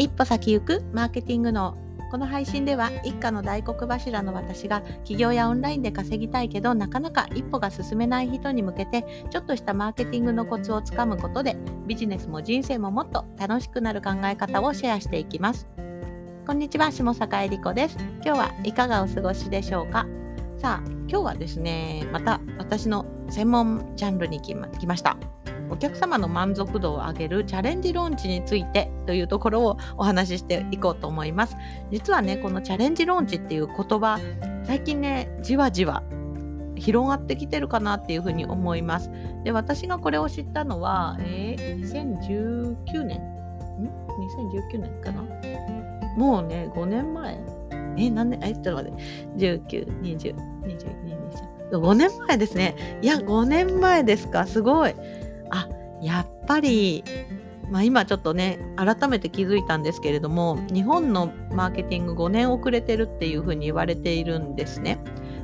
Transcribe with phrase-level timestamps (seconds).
[0.00, 1.76] 一歩先行くマーケティングの
[2.10, 11.54] この配信では一家の大黒柱の私が起業やオンラインで稼ぎたいけどなかなか一歩が進めない人に向けてちょっとしたマーケティングのコツをつかむことで
[11.86, 15.68] ビジネスも人生ももっと楽しくなる考え方をシェアしていきます。
[16.46, 17.98] こんにちは下坂恵理子です。
[18.24, 20.06] 今日はいかがお過ごしでしょうか？
[20.56, 25.18] さあ今日はですねまた私の専門ジャンルに来ま来ました。
[25.70, 31.56] お客様の満足度を上げるチャレンジローンチについてというところをお話ししていこうと思います。
[31.90, 34.18] 実はね、このチャレンジローンチっていう言葉、
[34.64, 36.02] 最近ね、じわじわ
[36.76, 39.10] 広がってきてるかなっていうふうに思います。
[39.44, 41.80] で、私がこれを知ったのは、えー、
[42.86, 43.18] 2019年？
[43.20, 43.90] ん
[44.72, 45.22] ?2019 年かな？
[46.16, 47.38] もうね、5年前
[47.96, 48.40] え、何年？
[48.42, 49.02] え、ちょっと待って。
[49.36, 50.34] 19、20、
[50.64, 50.74] 22、
[51.70, 51.78] 23。
[51.78, 52.74] 5年前ですね。
[53.02, 54.46] いや、5年前ですか？
[54.46, 54.94] すごい。
[55.50, 55.68] あ
[56.02, 57.04] やっぱり、
[57.70, 64.98] まあ、今ちょっとね改めて気づいたんですけれども日本のマーケティング5年遅れてるっていうふうに言われているんですね。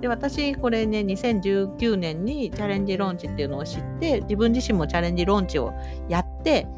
[0.00, 5.72] で私これね2019年にチャレンジローンチっていうのを知って自分自身もチャレンジローンチを
[6.08, 6.68] やって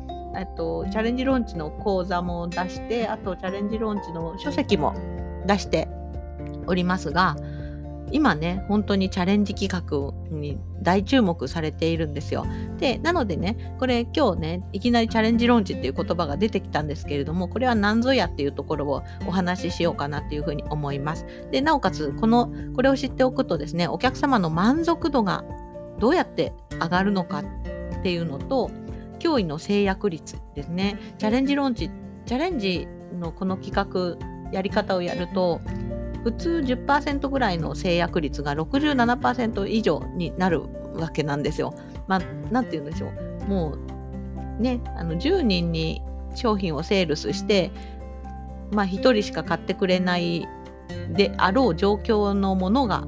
[0.57, 4.95] とチャレンジローンチの講座も出してあとチャレンジローンチの書籍も
[5.47, 5.89] 出して
[6.67, 7.37] おりますが
[8.13, 12.45] 今ね本当にチャレンジ企画に大注目されているんですよ。
[12.79, 21.27] でなのでねこれ今日ねいきなりチャレンジローンチっていう言葉が出てきたんですけれどもこれは何ぞやっていうところをお話ししようかなっていうふうに思います。
[21.51, 25.45] でなおかつこのこれを知っておくとですねお客様の満足度が
[25.99, 27.45] どうやって上がるのか
[27.99, 28.71] っていうのと
[29.19, 31.91] 脅威の制約率ですねチャレンジローンチ
[32.27, 35.61] チャレンジのこの企画やり方をやると
[36.25, 40.63] 普通10%ぐらいの制約率が67%以上になる
[40.95, 41.75] わけなんですよ。
[42.07, 42.21] まあ、
[42.53, 43.49] なんて言うんでしょう。
[43.49, 43.75] も
[44.59, 46.03] う、ね、あの10人に
[46.35, 47.71] 商品をセールスして、
[48.73, 50.47] まあ、1人しか買ってくれない
[51.13, 53.05] であろう状況のものが、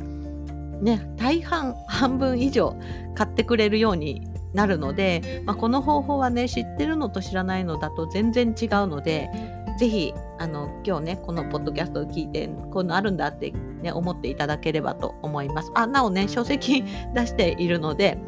[0.81, 2.77] ね、大半、半分以上
[3.15, 9.31] 買ってくれるようになるので、まあ、この方法はね、知ってるのと知らないのだと全然違うので、
[9.79, 15.71] ぜひあの今日ねこのポッドキャストを聞いてこういうのあるんだって、ね、思っていただければと思います。
[15.77, 16.83] あなおね書籍
[17.15, 18.19] 出しているので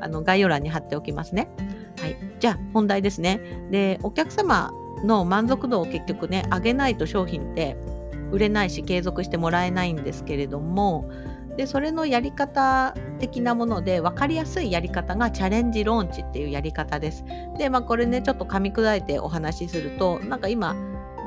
[0.00, 1.50] あの概要欄に貼っておきますね。
[2.00, 3.68] はい、じゃあ本題ですね。
[3.70, 4.72] でお客様
[5.04, 7.76] の満足度を結局ね上げないと商品って
[8.32, 11.10] 売れないし継続してもらえないんですけれども
[11.58, 17.24] でそれのやり方的なもので分かりやすいやり方がチャレンジローンチっていうやり方です。
[17.58, 20.74] でまあこれねちょっと噛み砕いてお話しするとなんか今、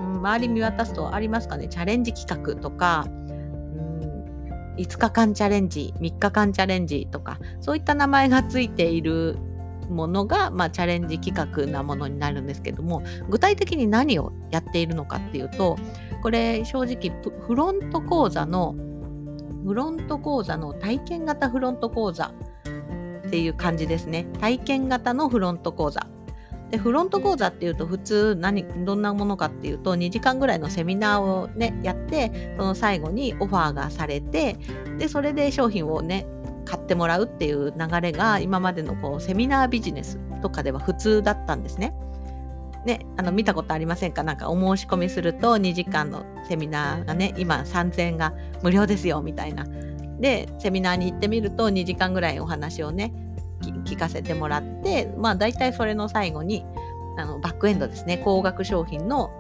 [0.02, 1.68] 周り見渡すとありますかね？
[1.68, 9.38] チャレンジ企画とか、うん、5日間チャレンジ3日間チャレンジとかそういった名前がついている
[9.90, 15.78] ものが、まあ、チャレンジ企画なものになるんですけども具体的に何をやっているのかっていうと
[16.24, 17.12] これ正直
[17.46, 18.76] フロント講座の
[19.66, 22.34] フロント講座の体験型フロント講座
[23.28, 24.26] っていう感じですね。
[24.42, 26.08] 体験型のフロント講座。
[26.72, 34.56] でフロント講座っていうと普通何どんなものかっていうと2時間ぐらいのセミナーをねやってその最後にオファーがされて
[34.98, 36.26] でそれで商品をね
[36.66, 41.94] 買ってもらうっていう流れが今までのこうセミナービジネスとかでは普通だったんですね。
[42.86, 44.24] ね、あの見たことありませんか？
[44.24, 48.34] なんかお申し込みすると2時間のセミナーがね今3000円が
[48.64, 49.66] 無料ですよみたいな。
[50.20, 53.14] でセミナーに行ってみると2時間ぐらいお話をね
[53.62, 56.66] 聞かせてもらってまあ大体それの最後に
[57.18, 58.18] あのバックエンドですね。
[58.24, 59.32] 高額商品の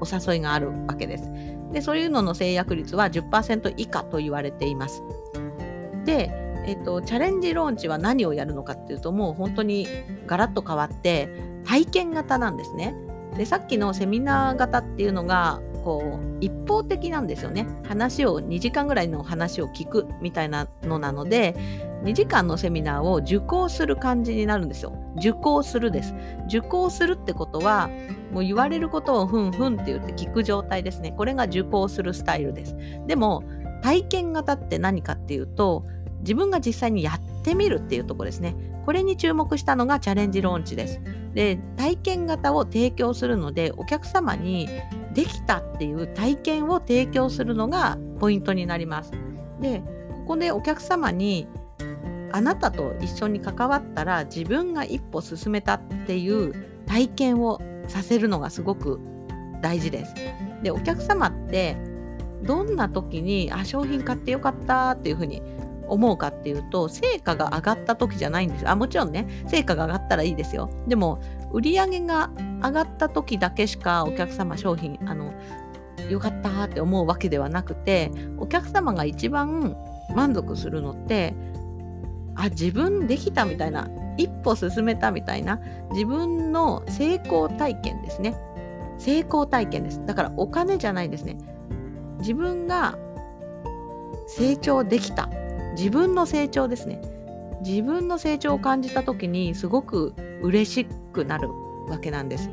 [0.00, 1.30] お誘いがあるわけです。
[1.72, 5.02] でそういうのの制約率は10%以下と言われています。
[6.04, 9.88] でえっと、チャレンジローンチは何をやるのかっていうともう本当に
[10.26, 11.28] ガラッと変わって
[11.64, 12.94] 体験型なんですね。
[13.36, 17.66] でさっきのセミナー型っていうのがこう一方的なんですよね。
[17.86, 21.54] 話を2時間ぐらいの話を聞くみたいなのなので
[22.04, 24.92] 2時間のセミナーを受講する感じになるんですよ。
[25.16, 26.14] 受講するです。
[26.46, 27.90] 受講するってことは
[28.32, 31.12] もう言われることをふんふんって言って聞く状態ですね。
[31.16, 32.76] これが受講するスタイルです。
[33.06, 33.44] でも
[33.82, 35.84] 体験型って何かっていうと
[36.20, 38.56] 自分が実際にやってみるっていうとこですね。
[38.84, 41.00] これに注目したのがチャレンジローンチです。
[41.34, 44.68] で体験型を提供するのでお客様に
[45.14, 49.12] できたっていう体験を提供するのがポイントになります。
[49.60, 51.48] でここでお客様に
[52.32, 56.54] あなたと一緒に関わったら自分が一歩進めたっていう
[56.86, 59.00] 体験をさせるのがすごく
[59.60, 60.14] 大事です。
[60.62, 61.76] でお客様って
[62.42, 65.42] どんな時にあ商品買ってよかったっていうふうに
[65.88, 71.20] 思うかっていうと成果が上がった時じゃないんですあもちろんね成果が上がったらいいですよでも
[71.52, 72.30] 売り上げが
[72.62, 75.32] 上がった時だけしかお客様商品あの
[76.10, 79.76] よかったって思うわけではなくてお客様が一番
[80.14, 81.34] 満足するのって
[82.34, 85.60] あ自分できたみたいな一歩進めたみたいな
[85.92, 88.36] 自分の成功体験ですね。
[88.98, 90.04] 成功体験です。
[90.06, 91.38] だからお金じゃないですね。
[92.18, 92.98] 自分が
[94.26, 95.28] 成長できた。
[95.76, 97.00] 自分の成長ですね。
[97.64, 101.48] 自分の成長を感じた時にすごく嬉しくなる
[101.88, 102.50] わけなんです。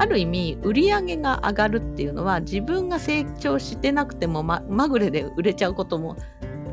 [0.00, 6.16] ある意味売り上げが上がるっていうのは自分が成長してなくてもままぐれで売れちゃうことも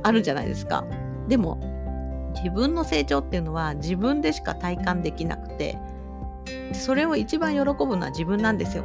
[0.03, 0.86] あるじゃないですか。
[1.27, 1.59] でも
[2.36, 5.80] 自分の成長っていうのは自分でしか体感できなくて
[6.74, 8.83] それを一番喜ぶのは自分なんですよ。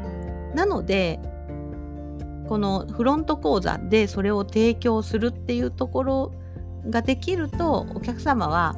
[0.55, 1.21] なので
[2.49, 6.33] このフロント講座でそれを提供するっていうところ
[6.89, 8.77] ができるとお客様は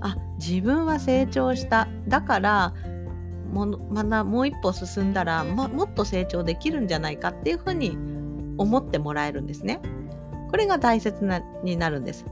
[0.00, 2.74] あ自分は成長しただから
[3.52, 7.98] もまだもう一歩進んだらももっと成長できるんじゃないかっていうふうに
[8.56, 9.80] 思ってもらえるんですね。
[10.50, 12.24] これが大切なになるんです。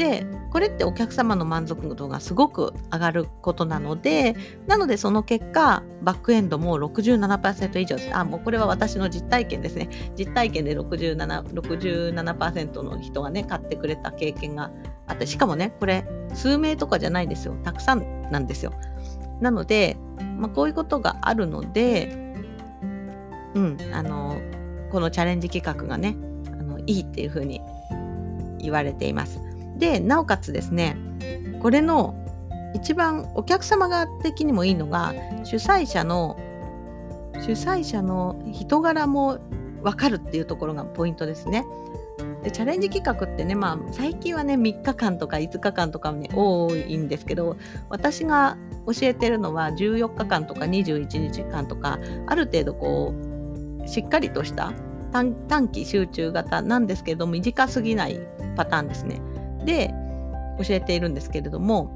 [0.00, 4.34] でこれってお客様の満足度がすごく上がることなので
[4.66, 8.16] なのでその結果バックエンドも67%以上です。
[8.16, 9.90] あもうこれは私の実体験ですね。
[10.16, 14.70] 実体験で 67%, 67の人がね買ってくれた経験が
[15.06, 17.54] あってしかもねこれ数名とかじゃないですよ。
[17.62, 18.72] たくさんなんですよ。
[19.42, 19.98] なので、
[20.38, 22.08] まあ、こういうことがあるので
[23.54, 24.40] うんあの
[24.90, 27.60] このチャレンジ企画がねあのいいっていうふうに
[28.58, 29.49] 言われています。
[29.80, 30.96] でなおかつですね
[31.60, 32.14] これの
[32.74, 35.12] 一番お客様側的にもいいのが
[35.44, 36.38] 主催者の
[37.40, 39.38] 主催者の人柄も
[39.82, 41.64] 分かるっていうところがポイントですね。
[42.42, 47.56] でチャレンジ企画ってね、まあ、最近はね3日間とか5日間とかもね多いんですけど
[47.88, 48.56] 私が
[48.86, 53.14] 教えてるのは14日間とか21日間とかある程度こ
[53.84, 54.72] うしっかりとした
[55.12, 58.20] 短期集中型なんですけど短すぎない
[58.56, 59.20] パターンですね。
[59.64, 59.94] で
[60.58, 61.90] 教えているんですけれども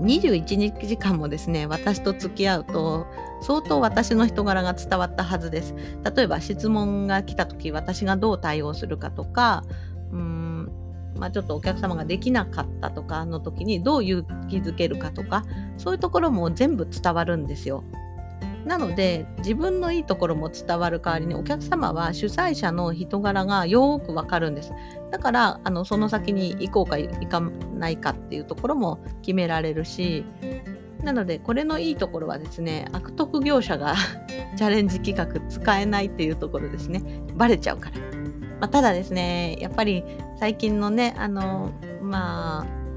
[0.00, 3.06] 21日時間もですね私と付き合うと
[3.42, 5.74] 相当私の人柄が伝わったはずです
[6.14, 9.64] 例えば質問が来た時私がどう対応するかとか
[10.12, 10.48] うーん
[11.18, 15.44] まあ、ちょっとお客様ができなかったとかの時にどう勇気づけるかとか
[15.76, 17.82] そういうところも全部伝わるんですよ。
[18.68, 24.72] なので自分のいいところも伝わる代わりにお客様は主催者の人柄がよくわかるんです。
[25.10, 30.22] だからあのその先に行こうか行かないかっていうところも決められるし
[31.02, 33.94] なのでこれのいいところはですね悪徳業者が
[34.56, 37.02] チャレンジ企画使えないっていうところですね
[37.36, 37.96] バレちゃうから。
[38.60, 40.04] まあ、ただですねやっぱり
[40.38, 41.70] 最近のねあの
[42.02, 42.87] まあ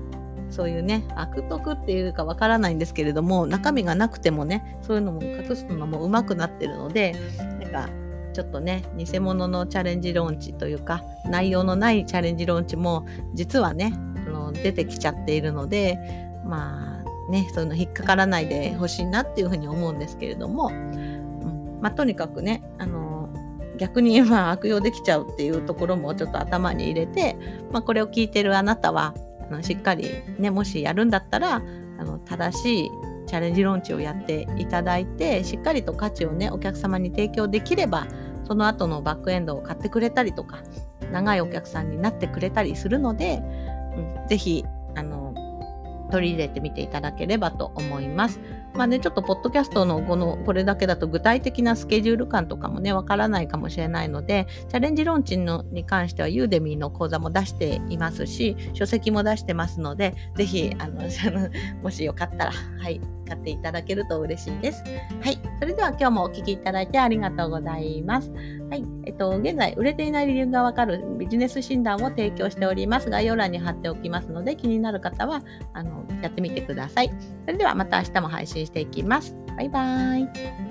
[0.52, 7.90] そういうね悪徳っていうかわからないんですけれども中身がなくてもねそういうのも隠すのもうまくなってるのでなんか
[8.34, 13.94] ちょっとね偽物のチャレンジローンチというか内容のないチャレンジローンチも実はね
[14.28, 15.98] あの出てきちゃっているので
[16.46, 21.80] まあねそういうの引っかからないでほしいなっていうふうに思うんですけれども、うん。
[21.82, 23.30] まあ、とにかくねあの
[23.78, 27.36] 逆にまあ悪用できちゃうっていうところもちょっと頭に入れて、
[27.72, 29.16] まあ、これを聞いてるあなたは
[29.52, 30.10] あのしっかり
[30.40, 32.92] ねもしやるんだったらあの正しい
[33.28, 38.08] チャレンジローンチをやっていただいてしっかりと価値をねお客様に提供できれば
[38.48, 40.64] その後のバックエンドを買ってくれたりとか
[41.12, 43.42] 長いお客さんになってくれたりするので、
[43.96, 44.66] うん、ぜひ
[44.96, 45.34] あの
[46.12, 48.40] 取り入れてみていただければと思います。
[48.74, 61.02] まあね、ちょっとポッドキャストのこのこれだけだと具体的なスケジュール感とかもね、わからないかもしれないので、チャレンジローンチのに関してはユーデミーの講座も出していますし、書籍も出してますので、ぜひ、あの、
[61.84, 64.84] もしよかったら、はい、買っていただけると嬉しいです。
[65.22, 68.30] はい、それでは今日もお聴きいただいてありがとうございます。
[68.70, 73.10] はい、えっと、現在、売れていない理由がわかるビジネス診断を提供しております。
[73.10, 75.42] 概要欄に貼っておきますので、気になる方は、
[75.74, 77.12] あの、やってみてください。
[77.46, 79.36] それではまた明日も配信していきます。
[79.56, 80.71] バイバーイ。